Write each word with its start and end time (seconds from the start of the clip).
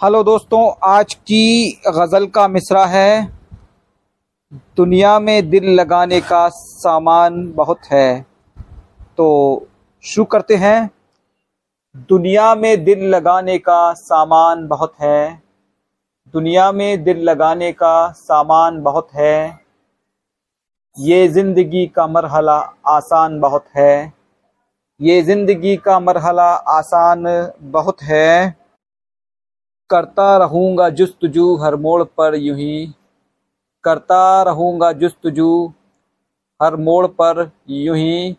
Hello 0.00 0.22
दोस्तों, 0.22 0.72
आज 0.82 1.14
की 1.14 1.70
गज़ल 1.86 2.26
का 2.26 2.46
मिसरा 2.48 2.84
है। 2.86 3.32
दुनिया 4.76 5.18
में 5.20 5.50
दिल 5.50 5.64
लगाने 5.70 6.20
का 6.20 6.48
सामान 6.48 7.52
बहुत 7.52 7.80
है। 7.90 8.26
तो 9.16 9.26
शुरू 10.04 10.24
करते 10.24 10.56
हैं। 10.56 10.90
दुनिया 12.08 12.54
में 12.54 12.84
दिल 12.84 13.04
लगाने 13.04 13.58
का 13.58 13.92
सामान 13.92 14.66
बहुत 14.68 14.94
है। 15.00 15.42
दुनिया 16.34 16.70
में 16.72 17.02
दिल 17.04 17.22
लगाने 17.22 17.72
का 17.72 18.10
सामान 18.10 18.82
बहुत 18.82 19.08
है। 19.14 19.60
ये 20.96 21.28
ज़िंदगी 21.28 21.86
का 21.86 22.06
मरहला 22.06 22.56
आसान 22.86 23.40
बहुत 23.40 23.66
है। 23.76 24.12
ये 25.00 25.22
ज़िंदगी 25.22 25.76
का 25.76 26.00
मरहला 26.00 26.50
आसान 26.52 27.52
बहुत 27.62 28.02
है। 28.02 28.59
करता 29.90 30.36
रहूँगा 30.36 30.88
जुस्तजू 30.88 31.56
हर 31.56 31.76
मोड़ 31.76 32.02
पर 32.02 32.34
यूँ 32.34 32.56
ही। 32.56 32.94
करता 33.84 34.42
रहूँगा 34.42 34.92
जुस्तजू 34.92 35.72
हर 36.62 36.76
मोड़ 36.76 37.06
पर 37.06 37.50
यूँ 37.70 37.96
ही। 37.96 38.36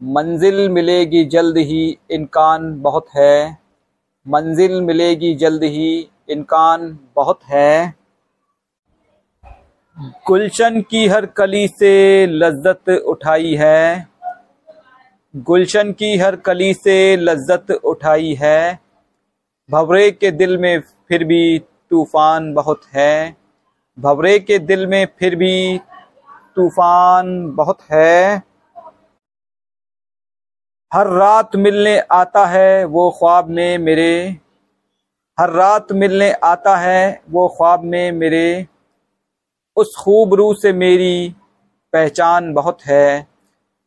मंजिल 0.00 0.68
मिलेगी 0.68 1.24
जल्द 1.24 1.58
ही 1.58 1.98
इनकान 2.10 2.80
बहुत 2.82 3.06
है। 3.16 3.58
मंजिल 4.26 4.80
मिलेगी 4.80 5.34
जल्द 5.34 5.64
ही 5.64 6.10
इनकान 6.30 6.98
बहुत 7.16 7.40
है। 7.44 7.94
गुलशन 10.28 10.80
की 10.80 11.06
हर 11.06 11.26
कली 11.26 11.66
से 11.68 12.26
लज्जत 12.26 12.90
उठाई 12.90 13.54
है। 13.54 14.08
गुलशन 15.36 15.92
की 15.92 16.16
हर 16.16 16.36
कली 16.36 16.74
से 16.74 17.16
लज्जत 17.16 17.70
उठाई 17.70 18.34
है। 18.34 18.81
भवरे 19.72 20.10
के 20.10 20.30
दिल 20.30 20.58
में 20.58 20.80
फिर 20.80 21.24
भी 21.24 21.58
तूफ़ान 21.90 22.54
बहुत 22.54 22.80
है। 22.94 23.36
भवरे 23.98 24.38
के 24.38 24.58
दिल 24.58 24.86
में 24.86 25.06
फिर 25.18 25.36
भी 25.36 25.78
तूफ़ान 26.56 27.50
बहुत 27.50 27.78
है। 27.92 28.42
हर 30.94 31.06
रात 31.06 31.56
मिलने 31.56 31.98
आता 31.98 32.46
है 32.46 32.84
वो 32.84 33.10
ख्वाब 33.10 33.48
में 33.48 33.78
मेरे। 33.78 34.38
हर 35.40 35.50
रात 35.50 35.92
मिलने 35.92 36.32
आता 36.32 36.76
है 36.76 37.22
वो 37.30 37.48
ख्वाब 37.48 37.84
में 37.84 38.12
मेरे। 38.12 38.66
उस 39.76 39.94
खूबरू 39.98 40.54
से 40.54 40.72
मेरी 40.72 41.34
पहचान 41.92 42.52
बहुत 42.54 42.82
है। 42.82 43.26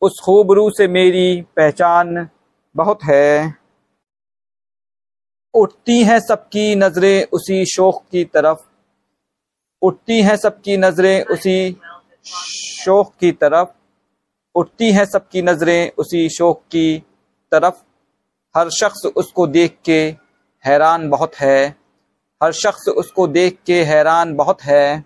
उस 0.02 0.20
खूबरू 0.24 0.70
से 0.70 0.88
मेरी 0.88 1.42
पहचान 1.56 2.28
बहुत 2.76 3.04
है। 3.04 3.65
उठती 5.56 6.02
हैं 6.04 6.18
सबकी 6.20 6.74
नज़रें 6.74 7.26
उसी 7.32 7.64
शोक 7.66 8.02
की 8.12 8.24
तरफ़। 8.24 8.58
उठती 9.82 10.20
हैं 10.22 10.36
सबकी 10.36 10.76
नज़रें 10.76 11.24
उसी 11.24 11.76
शोक 12.26 13.12
की 13.20 13.30
तरफ़। 13.34 13.68
उठती 14.54 14.90
हैं 14.92 15.04
सबकी 15.04 15.42
नज़रें 15.42 15.90
उसी 15.98 16.28
शोक 16.28 16.60
की 16.70 16.98
तरफ़। 17.52 17.74
हर 18.54 18.70
शख्स 18.70 19.06
उसको 19.06 19.46
देख 19.46 19.76
के 19.84 20.00
हैरान 20.64 21.08
बहुत 21.10 21.34
है। 21.34 21.66
हर 22.40 22.52
शख्स 22.52 22.88
उसको 22.88 23.26
देख 23.28 23.58
के 23.66 23.82
हैरान 23.84 24.34
बहुत 24.36 24.62
है। 24.62 25.04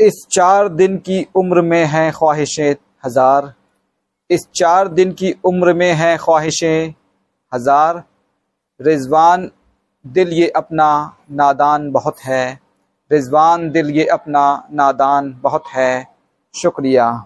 इस 0.00 0.26
चार 0.32 0.68
दिन 0.70 0.96
की 0.98 1.26
उम्र 1.36 1.62
में 1.62 1.84
हैं 1.86 2.12
ख्वाहिशें 2.12 2.74
हज़ार। 3.04 3.52
इस 4.30 4.46
चार 4.54 4.88
दिन 4.90 5.12
की 5.12 5.34
उम्र 5.44 5.72
में 5.74 5.92
हैं 5.94 6.16
ख्वाहिशें 6.18 6.94
हज़ार। 7.52 8.02
रिजवान 8.82 9.50
दिल 10.06 10.28
ये 10.28 10.48
अपना 10.48 11.16
नादान 11.30 11.90
बहुत 11.90 12.20
है। 12.20 12.60
रिजवान 13.12 13.70
दिल 13.70 13.90
ये 13.90 14.06
अपना 14.06 14.68
नादान 14.72 15.40
बहुत 15.42 15.64
है। 15.74 16.06
शुक्रिया। 16.54 17.24